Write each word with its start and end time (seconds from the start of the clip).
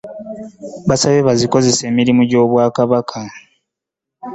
Abasabye 0.85 1.19
bazikozese 1.27 1.81
emirimu 1.91 2.21
gy'Obwakabaka. 2.29 3.17